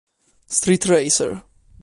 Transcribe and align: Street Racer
Street 0.47 0.87
Racer 0.89 1.45